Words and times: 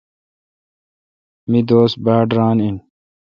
مہ 1.49 1.59
دوست 1.69 1.95
باڑ 2.05 2.25
ران 2.35 2.57
این۔ 2.63 2.75